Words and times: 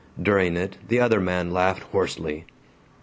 During 0.19 0.57
it 0.57 0.77
the 0.87 0.99
other 0.99 1.19
man 1.21 1.51
laughed 1.51 1.83
hoarsely. 1.91 2.45